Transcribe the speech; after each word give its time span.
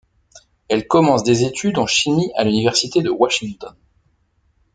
Elle 0.67 0.87
commence 0.87 1.21
des 1.23 1.43
études 1.43 1.77
en 1.77 1.85
chimie 1.85 2.31
à 2.35 2.43
l'université 2.43 3.03
de 3.03 3.11
Washington. 3.11 3.75